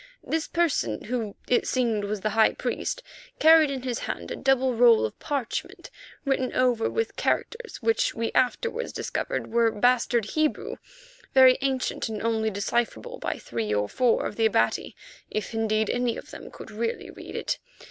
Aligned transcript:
This 0.23 0.47
person, 0.47 1.03
who 1.03 1.35
it 1.47 1.67
seemed 1.67 2.05
was 2.05 2.21
the 2.21 2.31
high 2.31 2.53
priest, 2.53 3.03
carried 3.37 3.69
in 3.69 3.83
his 3.83 3.99
hand 3.99 4.31
a 4.31 4.35
double 4.35 4.73
roll 4.73 5.05
of 5.05 5.19
parchment 5.19 5.91
written 6.25 6.51
over 6.55 6.89
with 6.89 7.15
characters 7.15 7.79
which 7.83 8.15
we 8.15 8.31
afterwards 8.33 8.91
discovered 8.93 9.51
were 9.53 9.69
bastard 9.69 10.25
Hebrew, 10.31 10.77
very 11.35 11.59
ancient 11.61 12.09
and 12.09 12.19
only 12.23 12.49
decipherable 12.49 13.19
by 13.19 13.37
three 13.37 13.71
or 13.71 13.87
four 13.87 14.25
of 14.25 14.37
the 14.37 14.47
Abati, 14.47 14.95
if 15.29 15.53
indeed 15.53 15.87
any 15.87 16.17
of 16.17 16.31
them 16.31 16.49
could 16.49 16.71
really 16.71 17.11
read 17.11 17.35
it. 17.35 17.59